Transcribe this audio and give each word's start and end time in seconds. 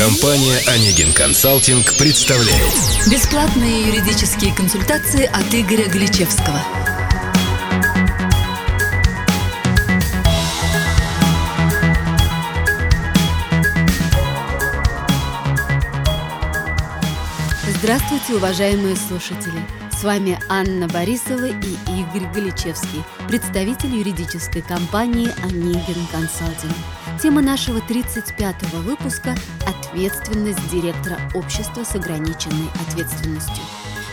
Компания 0.00 0.58
«Онегин 0.66 1.12
Консалтинг» 1.12 1.94
представляет 1.98 2.72
Бесплатные 3.10 3.88
юридические 3.88 4.54
консультации 4.54 5.26
от 5.26 5.54
Игоря 5.54 5.90
Гличевского. 5.90 6.58
Здравствуйте, 17.76 18.36
уважаемые 18.36 18.96
слушатели! 18.96 19.60
С 19.92 20.02
вами 20.02 20.40
Анна 20.48 20.88
Борисова 20.88 21.48
и 21.48 21.76
Игорь 22.00 22.26
Галичевский, 22.32 23.04
представитель 23.28 23.94
юридической 23.94 24.62
компании 24.62 25.28
«Онегин 25.42 26.06
Консалтинг». 26.10 26.72
Тема 27.22 27.42
нашего 27.42 27.80
35-го 27.80 28.78
выпуска– 28.78 29.34
ответственность 29.66 30.70
директора 30.70 31.18
общества 31.34 31.84
с 31.84 31.94
ограниченной 31.94 32.70
ответственностью. 32.88 33.62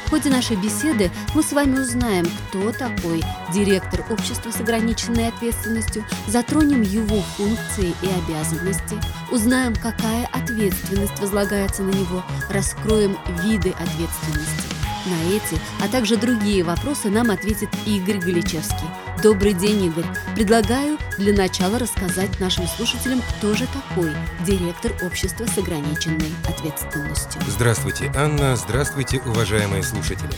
В 0.05 0.09
ходе 0.09 0.29
нашей 0.29 0.57
беседы 0.57 1.09
мы 1.33 1.41
с 1.41 1.53
вами 1.53 1.79
узнаем, 1.79 2.25
кто 2.25 2.73
такой 2.73 3.23
директор 3.53 4.03
общества 4.09 4.51
с 4.51 4.59
ограниченной 4.59 5.29
ответственностью, 5.29 6.03
затронем 6.27 6.81
его 6.81 7.21
функции 7.37 7.93
и 8.01 8.07
обязанности, 8.25 8.97
узнаем, 9.31 9.73
какая 9.73 10.25
ответственность 10.33 11.17
возлагается 11.21 11.83
на 11.83 11.91
него, 11.91 12.23
раскроем 12.49 13.17
виды 13.41 13.69
ответственности. 13.69 14.67
На 15.05 15.33
эти, 15.33 15.57
а 15.81 15.87
также 15.87 16.17
другие 16.17 16.63
вопросы 16.65 17.09
нам 17.09 17.31
ответит 17.31 17.69
Игорь 17.85 18.17
Галичевский. 18.17 18.87
Добрый 19.23 19.53
день, 19.53 19.85
Игорь. 19.85 20.05
Предлагаю 20.35 20.99
для 21.17 21.33
начала 21.33 21.79
рассказать 21.79 22.39
нашим 22.39 22.67
слушателям, 22.67 23.23
кто 23.23 23.55
же 23.55 23.65
такой 23.67 24.11
директор 24.45 24.93
общества 25.03 25.45
с 25.47 25.57
ограниченной 25.57 26.31
ответственностью. 26.47 27.41
Здравствуйте, 27.47 28.11
Анна. 28.15 28.55
Здравствуйте, 28.55 29.19
уважаемые 29.25 29.81
слушатели. 29.81 30.29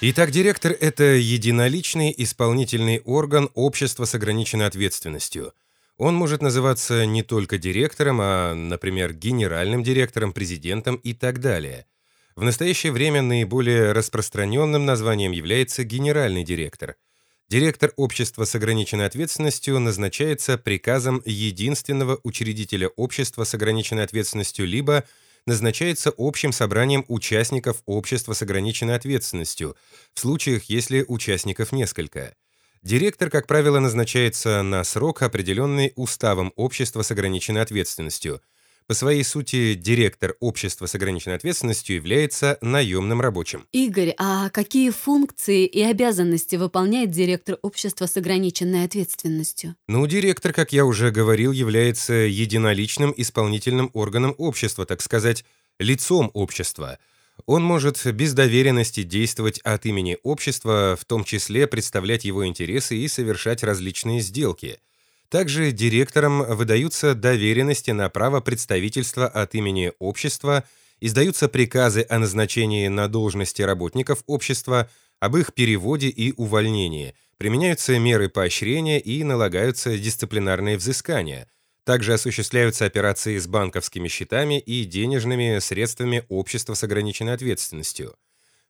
Итак, 0.00 0.32
директор– 0.32 0.72
это 0.80 1.04
единоличный 1.04 2.12
исполнительный 2.16 3.00
орган 3.04 3.50
общества 3.54 4.04
с 4.04 4.16
ограниченной 4.16 4.66
ответственностью. 4.66 5.52
Он 5.96 6.16
может 6.16 6.42
называться 6.42 7.06
не 7.06 7.22
только 7.22 7.56
директором, 7.56 8.18
а, 8.20 8.52
например, 8.54 9.12
генеральным 9.12 9.84
директором, 9.84 10.32
президентом 10.32 10.96
и 10.96 11.14
так 11.14 11.38
далее– 11.38 11.86
в 12.34 12.44
настоящее 12.44 12.92
время 12.92 13.20
наиболее 13.20 13.92
распространенным 13.92 14.86
названием 14.86 15.32
является 15.32 15.84
генеральный 15.84 16.44
директор. 16.44 16.96
Директор 17.52 17.92
общества 17.96 18.46
с 18.46 18.54
ограниченной 18.54 19.04
ответственностью 19.04 19.78
назначается 19.78 20.56
приказом 20.56 21.20
единственного 21.26 22.18
учредителя 22.22 22.88
общества 22.96 23.44
с 23.44 23.52
ограниченной 23.52 24.04
ответственностью 24.04 24.66
либо 24.66 25.04
назначается 25.44 26.14
общим 26.16 26.50
собранием 26.50 27.04
участников 27.08 27.82
общества 27.84 28.32
с 28.32 28.40
ограниченной 28.40 28.94
ответственностью, 28.94 29.76
в 30.14 30.20
случаях, 30.20 30.70
если 30.70 31.04
участников 31.06 31.72
несколько. 31.72 32.34
Директор, 32.82 33.28
как 33.28 33.46
правило, 33.46 33.80
назначается 33.80 34.62
на 34.62 34.82
срок, 34.82 35.20
определенный 35.20 35.92
уставом 35.94 36.54
общества 36.56 37.02
с 37.02 37.10
ограниченной 37.10 37.60
ответственностью– 37.60 38.40
по 38.86 38.94
своей 38.94 39.24
сути, 39.24 39.74
директор 39.74 40.34
общества 40.40 40.86
с 40.86 40.94
ограниченной 40.94 41.36
ответственностью 41.36 41.96
является 41.96 42.58
наемным 42.60 43.20
рабочим. 43.20 43.66
Игорь, 43.72 44.14
а 44.18 44.50
какие 44.50 44.90
функции 44.90 45.66
и 45.66 45.82
обязанности 45.82 46.56
выполняет 46.56 47.10
директор 47.10 47.58
общества 47.62 48.06
с 48.06 48.16
ограниченной 48.16 48.84
ответственностью? 48.84 49.76
Ну, 49.88 50.06
директор, 50.06 50.52
как 50.52 50.72
я 50.72 50.84
уже 50.84 51.10
говорил, 51.10 51.52
является 51.52 52.12
единоличным 52.12 53.12
исполнительным 53.16 53.90
органом 53.92 54.34
общества, 54.38 54.86
так 54.86 55.02
сказать, 55.02 55.44
лицом 55.78 56.30
общества. 56.34 56.98
Он 57.46 57.62
может 57.62 58.04
без 58.12 58.34
доверенности 58.34 59.02
действовать 59.02 59.58
от 59.60 59.86
имени 59.86 60.18
общества, 60.22 60.96
в 61.00 61.04
том 61.04 61.24
числе 61.24 61.66
представлять 61.66 62.24
его 62.24 62.46
интересы 62.46 62.96
и 62.96 63.08
совершать 63.08 63.62
различные 63.62 64.20
сделки– 64.20 64.78
также 65.32 65.72
директорам 65.72 66.44
выдаются 66.44 67.14
доверенности 67.14 67.90
на 67.90 68.10
право 68.10 68.42
представительства 68.42 69.26
от 69.26 69.54
имени 69.54 69.90
общества, 69.98 70.64
издаются 71.00 71.48
приказы 71.48 72.04
о 72.06 72.18
назначении 72.18 72.86
на 72.88 73.08
должности 73.08 73.62
работников 73.62 74.24
общества, 74.26 74.90
об 75.20 75.38
их 75.38 75.54
переводе 75.54 76.08
и 76.08 76.34
увольнении, 76.36 77.14
применяются 77.38 77.98
меры 77.98 78.28
поощрения 78.28 79.00
и 79.00 79.24
налагаются 79.24 79.96
дисциплинарные 79.96 80.76
взыскания. 80.76 81.48
Также 81.84 82.12
осуществляются 82.12 82.84
операции 82.84 83.38
с 83.38 83.46
банковскими 83.46 84.08
счетами 84.08 84.60
и 84.60 84.84
денежными 84.84 85.60
средствами 85.60 86.26
общества 86.28 86.74
с 86.74 86.84
ограниченной 86.84 87.32
ответственностью. 87.32 88.14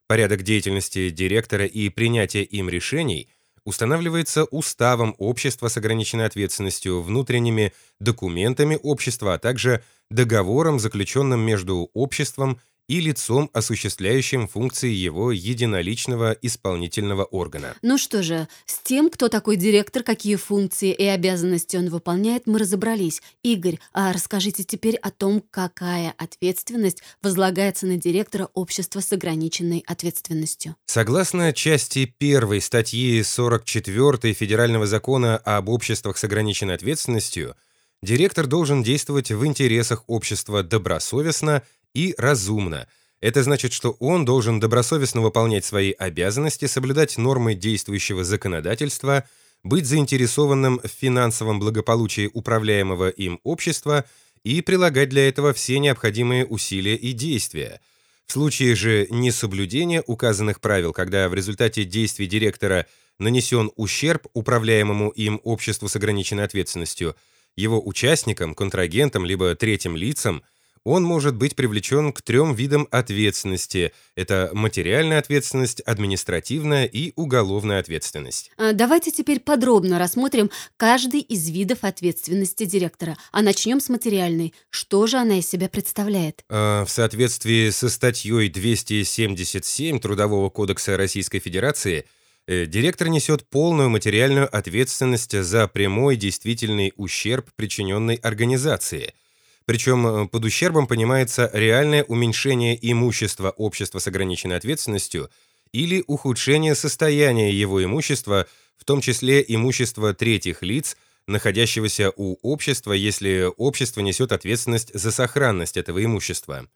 Порядок 0.06 0.44
деятельности 0.44 1.10
директора 1.10 1.66
и 1.66 1.88
принятие 1.88 2.44
им 2.44 2.68
решений– 2.68 3.28
устанавливается 3.64 4.44
уставом 4.44 5.14
общества 5.18 5.68
с 5.68 5.76
ограниченной 5.76 6.26
ответственностью, 6.26 7.02
внутренними 7.02 7.72
документами 8.00 8.78
общества, 8.82 9.34
а 9.34 9.38
также 9.38 9.82
договором, 10.10 10.78
заключенным 10.78 11.40
между 11.40 11.90
обществом 11.94 12.60
и 12.88 13.00
лицом, 13.00 13.48
осуществляющим 13.52 14.48
функции 14.48 14.90
его 14.90 15.32
единоличного 15.32 16.36
исполнительного 16.42 17.24
органа. 17.24 17.74
Ну 17.82 17.98
что 17.98 18.22
же, 18.22 18.48
с 18.66 18.78
тем, 18.80 19.10
кто 19.10 19.28
такой 19.28 19.56
директор, 19.56 20.02
какие 20.02 20.36
функции 20.36 20.92
и 20.92 21.04
обязанности 21.04 21.76
он 21.76 21.88
выполняет, 21.88 22.46
мы 22.46 22.58
разобрались. 22.58 23.22
Игорь, 23.42 23.78
а 23.92 24.12
расскажите 24.12 24.64
теперь 24.64 24.96
о 24.96 25.10
том, 25.10 25.42
какая 25.50 26.14
ответственность 26.18 27.02
возлагается 27.22 27.86
на 27.86 27.96
директора 27.96 28.48
общества 28.54 29.00
с 29.00 29.12
ограниченной 29.12 29.84
ответственностью. 29.86 30.76
Согласно 30.86 31.52
части 31.52 32.14
1 32.18 32.60
статьи 32.60 33.22
44 33.22 34.34
Федерального 34.34 34.86
закона 34.86 35.36
об 35.38 35.68
обществах 35.68 36.18
с 36.18 36.24
ограниченной 36.24 36.74
ответственностью, 36.74 37.56
директор 38.02 38.46
должен 38.46 38.82
действовать 38.82 39.30
в 39.30 39.46
интересах 39.46 40.04
общества 40.06 40.62
добросовестно 40.62 41.62
и 41.94 42.14
разумно. 42.18 42.88
Это 43.20 43.42
значит, 43.42 43.72
что 43.72 43.92
он 44.00 44.24
должен 44.24 44.58
добросовестно 44.58 45.20
выполнять 45.20 45.64
свои 45.64 45.92
обязанности, 45.92 46.64
соблюдать 46.64 47.18
нормы 47.18 47.54
действующего 47.54 48.24
законодательства, 48.24 49.24
быть 49.62 49.86
заинтересованным 49.86 50.80
в 50.82 50.88
финансовом 50.88 51.60
благополучии 51.60 52.28
управляемого 52.32 53.10
им 53.10 53.38
общества 53.44 54.04
и 54.42 54.60
прилагать 54.60 55.08
для 55.08 55.28
этого 55.28 55.52
все 55.52 55.78
необходимые 55.78 56.44
усилия 56.44 56.96
и 56.96 57.12
действия. 57.12 57.80
В 58.26 58.32
случае 58.32 58.74
же 58.74 59.06
несоблюдения 59.10 60.02
указанных 60.04 60.60
правил, 60.60 60.92
когда 60.92 61.28
в 61.28 61.34
результате 61.34 61.84
действий 61.84 62.26
директора 62.26 62.86
нанесен 63.20 63.70
ущерб 63.76 64.26
управляемому 64.32 65.10
им 65.10 65.40
обществу 65.44 65.88
с 65.88 65.94
ограниченной 65.94 66.44
ответственностью, 66.44 67.14
его 67.54 67.80
участникам, 67.86 68.54
контрагентам 68.54 69.24
либо 69.24 69.54
третьим 69.54 69.96
лицам– 69.96 70.42
он 70.84 71.04
может 71.04 71.36
быть 71.36 71.54
привлечен 71.54 72.12
к 72.12 72.22
трем 72.22 72.54
видам 72.54 72.88
ответственности. 72.90 73.92
Это 74.16 74.50
материальная 74.52 75.18
ответственность, 75.18 75.80
административная 75.80 76.86
и 76.86 77.12
уголовная 77.16 77.78
ответственность. 77.78 78.50
А, 78.56 78.72
давайте 78.72 79.10
теперь 79.10 79.40
подробно 79.40 79.98
рассмотрим 79.98 80.50
каждый 80.76 81.20
из 81.20 81.48
видов 81.48 81.78
ответственности 81.82 82.64
директора. 82.64 83.16
А 83.30 83.42
начнем 83.42 83.80
с 83.80 83.88
материальной. 83.88 84.54
Что 84.70 85.06
же 85.06 85.18
она 85.18 85.38
из 85.38 85.48
себя 85.48 85.68
представляет? 85.68 86.44
А, 86.48 86.84
в 86.84 86.90
соответствии 86.90 87.70
со 87.70 87.88
статьей 87.88 88.48
277 88.48 90.00
Трудового 90.00 90.50
кодекса 90.50 90.96
Российской 90.96 91.38
Федерации 91.38 92.06
э, 92.46 92.66
Директор 92.66 93.08
несет 93.08 93.48
полную 93.48 93.88
материальную 93.88 94.54
ответственность 94.54 95.40
за 95.40 95.68
прямой 95.68 96.16
действительный 96.16 96.92
ущерб, 96.96 97.50
причиненный 97.54 98.16
организации– 98.16 99.14
причем 99.64 100.06
э, 100.06 100.28
под 100.28 100.44
ущербом 100.44 100.86
понимается 100.86 101.50
реальное 101.52 102.04
уменьшение 102.04 102.78
имущества 102.90 103.50
общества 103.50 103.98
с 103.98 104.06
ограниченной 104.06 104.56
ответственностью 104.56 105.30
или 105.72 106.04
ухудшение 106.06 106.74
состояния 106.74 107.52
его 107.52 107.82
имущества, 107.82 108.46
в 108.76 108.84
том 108.84 109.00
числе 109.00 109.44
имущества 109.46 110.14
третьих 110.14 110.62
лиц, 110.62 110.96
находящегося 111.26 112.12
у 112.16 112.36
общества, 112.42 112.92
если 112.92 113.48
общество 113.56 114.00
несет 114.00 114.32
ответственность 114.32 114.90
за 114.92 115.12
сохранность 115.12 115.76
этого 115.76 116.04
имущества. 116.04 116.66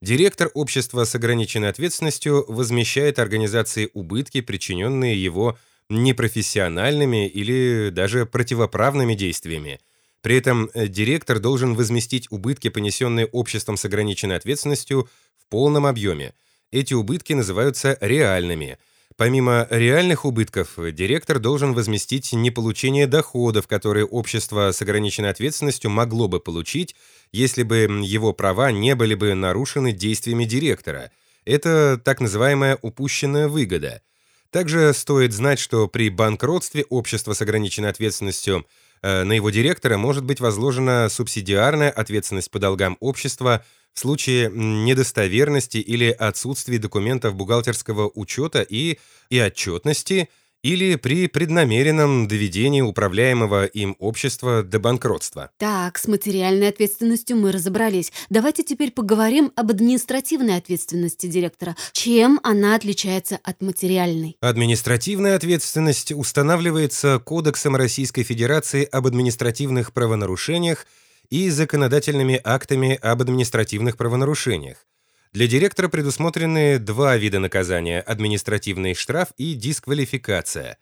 Директор 0.00 0.50
общества 0.54 1.04
с 1.04 1.14
ограниченной 1.16 1.68
ответственностью 1.68 2.44
возмещает 2.46 3.18
организации 3.18 3.90
убытки, 3.94 4.40
причиненные 4.40 5.20
его 5.20 5.58
непрофессиональными 5.88 7.28
или 7.28 7.90
даже 7.90 8.24
противоправными 8.24 9.14
действиями– 9.14 9.80
при 10.22 10.36
этом 10.36 10.70
э, 10.74 10.88
директор 10.88 11.38
должен 11.38 11.74
возместить 11.74 12.26
убытки, 12.30 12.68
понесенные 12.68 13.26
обществом 13.26 13.76
с 13.76 13.84
ограниченной 13.84 14.36
ответственностью, 14.36 15.08
в 15.38 15.46
полном 15.48 15.86
объеме. 15.86 16.34
Эти 16.70 16.94
убытки 16.94 17.32
называются 17.32 17.96
реальными. 18.00 18.78
Помимо 19.16 19.66
реальных 19.70 20.24
убытков, 20.24 20.74
директор 20.92 21.38
должен 21.40 21.72
возместить 21.72 22.32
неполучение 22.32 23.06
доходов, 23.06 23.66
которые 23.66 24.04
общество 24.04 24.70
с 24.70 24.80
ограниченной 24.80 25.30
ответственностью 25.30 25.90
могло 25.90 26.28
бы 26.28 26.38
получить, 26.38 26.94
если 27.32 27.62
бы 27.64 27.78
его 28.04 28.32
права 28.32 28.70
не 28.70 28.94
были 28.94 29.14
бы 29.14 29.34
нарушены 29.34 29.92
действиями 29.92 30.44
директора. 30.44 31.10
Это 31.44 32.00
так 32.04 32.20
называемая 32.20 32.78
упущенная 32.80 33.48
выгода. 33.48 34.02
Также 34.50 34.92
стоит 34.94 35.32
знать, 35.32 35.58
что 35.58 35.88
при 35.88 36.10
банкротстве 36.10 36.84
общества 36.88 37.32
с 37.32 37.42
ограниченной 37.42 37.90
ответственностью 37.90 38.66
на 39.02 39.32
его 39.32 39.50
директора 39.50 39.96
может 39.96 40.24
быть 40.24 40.40
возложена 40.40 41.08
субсидиарная 41.10 41.90
ответственность 41.90 42.50
по 42.50 42.58
долгам 42.58 42.96
общества 43.00 43.64
в 43.94 44.00
случае 44.00 44.50
недостоверности 44.50 45.78
или 45.78 46.10
отсутствия 46.10 46.78
документов 46.78 47.34
бухгалтерского 47.34 48.10
учета 48.14 48.62
и, 48.62 48.98
и 49.28 49.40
отчетности 49.40 50.28
или 50.62 50.96
при 50.96 51.28
преднамеренном 51.28 52.28
доведении 52.28 52.80
управляемого 52.80 53.66
им 53.66 53.96
общества 53.98 54.62
до 54.62 54.78
банкротства. 54.78 55.50
Так, 55.58 55.98
с 55.98 56.08
материальной 56.08 56.68
ответственностью 56.68 57.36
мы 57.36 57.52
разобрались. 57.52 58.12
Давайте 58.28 58.62
теперь 58.64 58.90
поговорим 58.90 59.52
об 59.56 59.70
административной 59.70 60.56
ответственности 60.56 61.26
директора. 61.26 61.76
Чем 61.92 62.40
она 62.42 62.74
отличается 62.74 63.38
от 63.42 63.62
материальной? 63.62 64.36
Административная 64.40 65.36
ответственность 65.36 66.12
устанавливается 66.12 67.18
Кодексом 67.18 67.76
Российской 67.76 68.22
Федерации 68.22 68.84
об 68.84 69.06
административных 69.06 69.92
правонарушениях 69.92 70.86
и 71.30 71.50
законодательными 71.50 72.40
актами 72.42 72.98
об 73.00 73.22
административных 73.22 73.96
правонарушениях. 73.96 74.86
Для 75.32 75.46
директора 75.46 75.88
предусмотрены 75.88 76.78
два 76.78 77.16
вида 77.18 77.38
наказания– 77.38 78.00
административный 78.06 78.94
штраф 78.94 79.28
и 79.36 79.52
дисквалификация. 79.52 80.78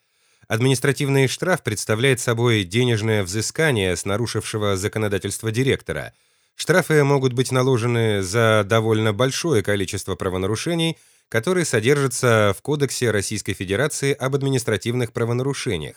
Административный 0.47 1.27
штраф 1.27 1.65
представляет 1.65 2.21
собой 2.21 2.63
денежное 2.63 3.25
взыскание 3.25 3.97
с 3.97 4.05
нарушившего 4.05 4.77
законодательство 4.77 5.51
директора. 5.51 6.13
Штрафы 6.55 7.03
могут 7.03 7.33
быть 7.33 7.51
наложены 7.51 8.23
за 8.23 8.63
довольно 8.65 9.13
большое 9.13 9.65
количество 9.65 10.15
правонарушений, 10.15 10.97
которые 11.29 11.65
содержатся 11.65 12.55
в 12.57 12.63
Кодексе 12.63 13.11
Российской 13.11 13.53
Федерации 13.53 14.13
об 14.13 14.37
административных 14.37 15.13
правонарушениях. 15.13 15.97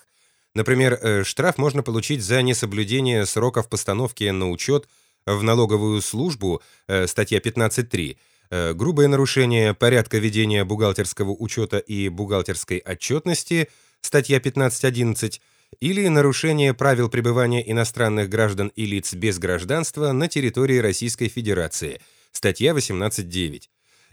Например, 0.56 0.94
э, 1.00 1.24
штраф 1.24 1.60
можно 1.60 1.84
получить 1.84 2.24
за 2.24 2.42
несоблюдение 2.42 3.28
сроков 3.28 3.70
постановки 3.70 4.24
на 4.24 4.50
учет 4.50 4.88
в 5.28 5.44
налоговую 5.44 6.02
службу, 6.02 6.64
э, 6.88 7.06
статья 7.06 7.40
15.3, 7.40 8.18
Э, 8.18 8.39
грубое 8.52 9.08
нарушение 9.08 9.74
порядка 9.74 10.18
ведения 10.18 10.64
бухгалтерского 10.64 11.32
учета 11.32 11.78
и 11.78 12.10
бухгалтерской 12.10 12.82
отчетности, 12.86 13.70
статья 14.02 14.40
15.11, 14.40 15.40
или 15.80 16.08
нарушение 16.08 16.74
правил 16.74 17.10
пребывания 17.10 17.70
иностранных 17.70 18.30
граждан 18.30 18.72
и 18.76 18.86
лиц 18.86 19.14
без 19.14 19.38
гражданства 19.38 20.12
на 20.12 20.28
территории 20.28 20.78
Российской 20.78 21.28
Федерации, 21.28 22.02
статья 22.32 22.72
18.9. 22.72 23.64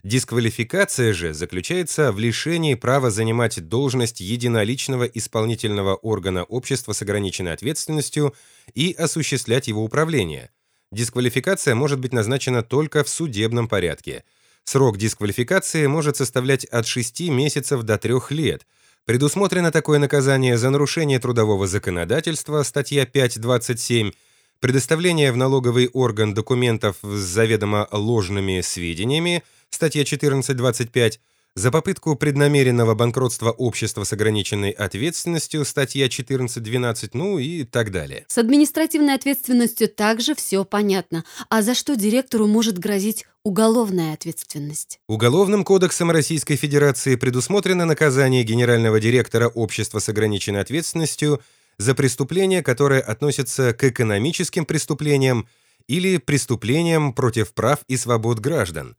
Дисквалификация 0.02 1.12
же 1.12 1.34
заключается 1.34 2.12
в 2.12 2.18
лишении 2.18 2.74
права 2.74 3.10
занимать 3.10 3.66
должность 3.68 4.20
единоличного 4.20 5.04
исполнительного 5.04 5.96
органа 5.96 6.44
общества 6.44 6.92
с 6.92 7.02
ограниченной 7.02 7.52
ответственностью 7.52 8.34
и 8.74 8.92
осуществлять 8.92 9.68
его 9.68 9.82
управление– 9.82 10.50
Дисквалификация 10.92 11.74
может 11.74 11.98
быть 11.98 12.12
назначена 12.12 12.62
только 12.62 13.02
в 13.02 13.08
судебном 13.08 13.68
порядке. 13.68 14.24
Срок 14.64 14.98
дисквалификации 14.98 15.86
может 15.86 16.16
составлять 16.16 16.64
от 16.64 16.86
6 16.86 17.28
месяцев 17.28 17.82
до 17.82 17.98
3 17.98 18.14
лет. 18.30 18.66
Предусмотрено 19.04 19.70
такое 19.70 19.98
наказание 19.98 20.58
за 20.58 20.70
нарушение 20.70 21.18
трудового 21.20 21.66
законодательства, 21.66 22.62
статья 22.64 23.04
5.27, 23.04 24.12
предоставление 24.60 25.30
в 25.32 25.36
налоговый 25.36 25.88
орган 25.92 26.34
документов 26.34 26.96
с 27.02 27.18
заведомо 27.18 27.86
ложными 27.92 28.60
сведениями, 28.62 29.44
статья 29.70 30.02
14.25, 30.02 31.18
за 31.56 31.70
попытку 31.70 32.14
преднамеренного 32.16 32.94
банкротства 32.94 33.50
общества 33.50 34.04
с 34.04 34.12
ограниченной 34.12 34.70
ответственностью, 34.70 35.64
статья 35.64 36.06
14.12, 36.06 37.10
ну 37.14 37.38
и 37.38 37.64
так 37.64 37.90
далее. 37.90 38.26
С 38.28 38.36
административной 38.36 39.14
ответственностью 39.14 39.88
также 39.88 40.34
все 40.34 40.64
понятно. 40.64 41.24
А 41.48 41.62
за 41.62 41.74
что 41.74 41.96
директору 41.96 42.46
может 42.46 42.78
грозить 42.78 43.24
уголовная 43.42 44.12
ответственность? 44.12 45.00
Уголовным 45.08 45.64
кодексом 45.64 46.10
Российской 46.10 46.56
Федерации 46.56 47.16
предусмотрено 47.16 47.86
наказание 47.86 48.44
генерального 48.44 49.00
директора 49.00 49.48
общества 49.48 49.98
с 49.98 50.10
ограниченной 50.10 50.60
ответственностью 50.60 51.40
за 51.78 51.94
преступления, 51.94 52.62
которые 52.62 53.00
относятся 53.00 53.72
к 53.72 53.82
экономическим 53.84 54.66
преступлениям 54.66 55.48
или 55.88 56.18
преступлениям 56.18 57.14
против 57.14 57.54
прав 57.54 57.78
и 57.88 57.96
свобод 57.96 58.40
граждан. 58.40 58.94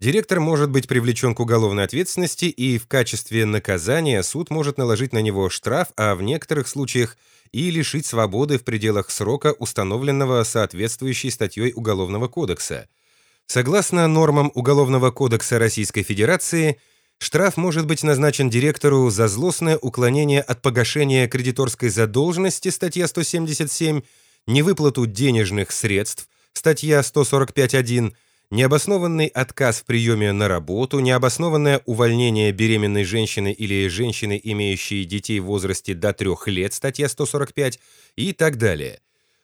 Директор 0.00 0.40
может 0.40 0.70
быть 0.70 0.88
привлечен 0.88 1.34
к 1.34 1.40
уголовной 1.40 1.84
ответственности, 1.84 2.46
и 2.46 2.78
в 2.78 2.86
качестве 2.88 3.46
наказания 3.46 4.22
суд 4.22 4.50
может 4.50 4.76
наложить 4.76 5.12
на 5.12 5.18
него 5.18 5.48
штраф, 5.48 5.88
а 5.96 6.14
в 6.14 6.22
некоторых 6.22 6.68
случаях 6.68 7.16
и 7.52 7.70
лишить 7.70 8.04
свободы 8.04 8.58
в 8.58 8.64
пределах 8.64 9.10
срока, 9.10 9.52
установленного 9.52 10.42
соответствующей 10.42 11.30
статьей 11.30 11.72
Уголовного 11.74 12.26
кодекса. 12.26 12.88
Согласно 13.46 14.08
нормам 14.08 14.50
Уголовного 14.54 15.12
кодекса 15.12 15.58
Российской 15.60 16.02
Федерации, 16.02 16.80
штраф 17.18 17.56
может 17.56 17.86
быть 17.86 18.02
назначен 18.02 18.50
директору 18.50 19.08
за 19.10 19.28
злостное 19.28 19.78
уклонение 19.78 20.40
от 20.40 20.62
погашения 20.62 21.28
кредиторской 21.28 21.90
задолженности, 21.90 22.70
статья 22.70 23.06
177, 23.06 24.02
невыплату 24.48 25.06
денежных 25.06 25.70
средств, 25.70 26.28
статья 26.54 27.00
145.1, 27.00 28.12
Необоснованный 28.54 29.26
отказ 29.26 29.80
в 29.80 29.84
приеме 29.84 30.30
на 30.30 30.46
работу, 30.46 31.00
необоснованное 31.00 31.82
увольнение 31.86 32.52
беременной 32.52 33.02
женщины 33.02 33.52
или 33.52 33.88
женщины, 33.88 34.40
имеющей 34.44 35.04
детей 35.04 35.40
в 35.40 35.46
возрасте 35.46 35.92
до 35.92 36.12
3 36.12 36.30
лет, 36.46 36.72
статья 36.72 37.08
145 37.08 37.80
и 38.14 38.32
так 38.32 38.56
далее. 38.56 39.00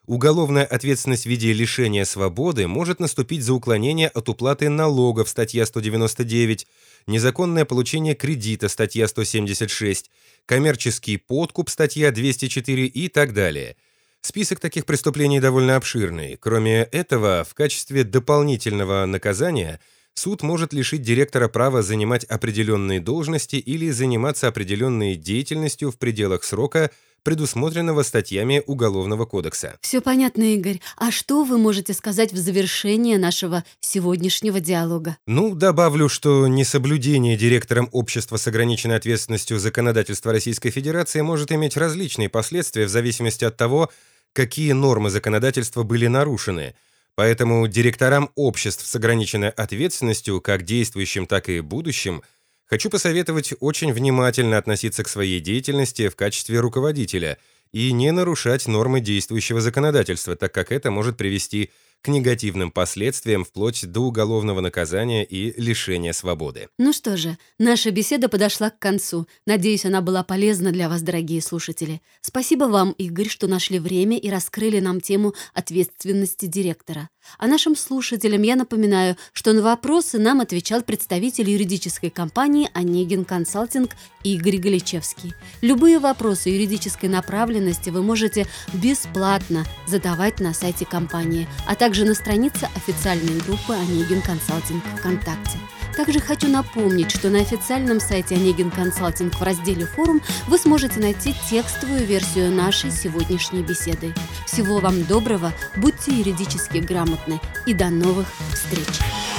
Уголовная 0.06 0.64
ответственность 0.64 1.24
в 1.24 1.28
виде 1.28 1.52
лишения 1.52 2.04
свободы 2.04 2.68
может 2.68 3.00
наступить 3.00 3.42
за 3.42 3.52
уклонение 3.52 4.06
от 4.06 4.28
уплаты 4.28 4.68
налогов, 4.68 5.28
статья 5.28 5.66
199, 5.66 6.68
незаконное 7.08 7.64
получение 7.64 8.14
кредита, 8.14 8.68
статья 8.68 9.08
176, 9.08 10.08
коммерческий 10.46 11.16
подкуп, 11.16 11.68
статья 11.68 12.12
204 12.12 12.86
и 12.86 13.08
так 13.08 13.34
далее– 13.34 13.74
Список 14.22 14.60
таких 14.60 14.84
преступлений 14.84 15.40
довольно 15.40 15.76
обширный. 15.76 16.36
Кроме 16.36 16.82
этого, 16.82 17.44
в 17.48 17.54
качестве 17.54 18.04
дополнительного 18.04 19.06
наказания 19.06 19.80
суд 20.12 20.42
может 20.42 20.74
лишить 20.74 21.00
директора 21.00 21.48
права 21.48 21.82
занимать 21.82 22.24
определенные 22.24 23.00
должности 23.00 23.56
или 23.56 23.90
заниматься 23.90 24.48
определенной 24.48 25.16
деятельностью 25.16 25.90
в 25.90 25.98
пределах 25.98 26.44
срока, 26.44 26.90
предусмотренного 27.22 28.02
статьями 28.02 28.62
Уголовного 28.66 29.24
кодекса. 29.26 29.78
Все 29.80 30.00
понятно, 30.00 30.42
Игорь. 30.54 30.80
А 30.96 31.10
что 31.10 31.44
вы 31.44 31.58
можете 31.58 31.94
сказать 31.94 32.32
в 32.32 32.36
завершение 32.36 33.18
нашего 33.18 33.64
сегодняшнего 33.80 34.60
диалога? 34.60 35.16
Ну, 35.26 35.54
добавлю, 35.54 36.08
что 36.08 36.46
несоблюдение 36.46 37.36
директором 37.36 37.88
общества 37.92 38.36
с 38.36 38.46
ограниченной 38.46 38.96
ответственностью 38.96 39.58
законодательства 39.58 40.32
Российской 40.32 40.70
Федерации 40.70 41.20
может 41.20 41.52
иметь 41.52 41.76
различные 41.76 42.28
последствия 42.28 42.86
в 42.86 42.90
зависимости 42.90 43.44
от 43.44 43.56
того, 43.56 43.90
какие 44.32 44.72
нормы 44.72 45.10
законодательства 45.10 45.82
были 45.82 46.06
нарушены, 46.06 46.74
поэтому 47.14 47.66
директорам 47.66 48.30
обществ 48.34 48.86
с 48.86 48.94
ограниченной 48.94 49.50
ответственностью, 49.50 50.40
как 50.40 50.62
действующим, 50.62 51.26
так 51.26 51.48
и 51.48 51.60
будущим, 51.60 52.22
хочу 52.70 52.88
посоветовать 52.88 53.52
очень 53.58 53.92
внимательно 53.92 54.56
относиться 54.56 55.02
к 55.02 55.08
своей 55.08 55.40
деятельности 55.40 56.08
в 56.08 56.16
качестве 56.16 56.60
руководителя 56.60 57.36
и 57.72 57.92
не 57.92 58.12
нарушать 58.12 58.66
нормы 58.68 59.00
действующего 59.00 59.60
законодательства, 59.60 60.36
так 60.36 60.52
как 60.52 60.72
это 60.72 60.90
может 60.90 61.16
привести 61.16 61.70
к 62.02 62.08
негативным 62.08 62.70
последствиям 62.70 63.44
вплоть 63.44 63.86
до 63.86 64.00
уголовного 64.00 64.60
наказания 64.60 65.22
и 65.24 65.60
лишения 65.60 66.12
свободы. 66.12 66.68
Ну 66.78 66.92
что 66.92 67.16
же, 67.16 67.36
наша 67.58 67.90
беседа 67.90 68.28
подошла 68.28 68.70
к 68.70 68.78
концу. 68.78 69.26
Надеюсь, 69.46 69.84
она 69.84 70.00
была 70.00 70.22
полезна 70.22 70.72
для 70.72 70.88
вас, 70.88 71.02
дорогие 71.02 71.42
слушатели. 71.42 72.00
Спасибо 72.22 72.64
вам, 72.64 72.92
Игорь, 72.92 73.28
что 73.28 73.48
нашли 73.48 73.78
время 73.78 74.16
и 74.16 74.30
раскрыли 74.30 74.80
нам 74.80 75.00
тему 75.00 75.34
ответственности 75.52 76.46
директора. 76.46 77.10
А 77.38 77.46
нашим 77.46 77.76
слушателям 77.76 78.42
я 78.42 78.56
напоминаю, 78.56 79.16
что 79.32 79.52
на 79.52 79.62
вопросы 79.62 80.18
нам 80.18 80.40
отвечал 80.40 80.82
представитель 80.82 81.50
юридической 81.50 82.10
компании 82.10 82.70
«Онегин 82.74 83.24
Консалтинг» 83.24 83.90
Игорь 84.22 84.58
Галичевский. 84.58 85.34
Любые 85.62 85.98
вопросы 85.98 86.50
юридической 86.50 87.08
направленности 87.08 87.90
вы 87.90 88.02
можете 88.02 88.46
бесплатно 88.72 89.64
задавать 89.86 90.40
на 90.40 90.52
сайте 90.52 90.84
компании, 90.84 91.48
а 91.66 91.74
также 91.74 92.04
на 92.04 92.14
странице 92.14 92.68
официальной 92.76 93.38
группы 93.40 93.74
«Онегин 93.74 94.22
Консалтинг 94.22 94.84
ВКонтакте». 94.98 95.58
Также 95.96 96.20
хочу 96.20 96.48
напомнить, 96.48 97.10
что 97.10 97.30
на 97.30 97.40
официальном 97.40 98.00
сайте 98.00 98.34
Онегин 98.34 98.70
Консалтинг 98.70 99.34
в 99.34 99.42
разделе 99.42 99.86
«Форум» 99.86 100.20
вы 100.46 100.58
сможете 100.58 101.00
найти 101.00 101.34
текстовую 101.50 102.04
версию 102.06 102.50
нашей 102.52 102.90
сегодняшней 102.90 103.62
беседы. 103.62 104.14
Всего 104.46 104.78
вам 104.78 105.04
доброго, 105.04 105.52
будьте 105.76 106.12
юридически 106.12 106.78
грамотны 106.78 107.40
и 107.66 107.74
до 107.74 107.90
новых 107.90 108.26
встреч! 108.52 109.29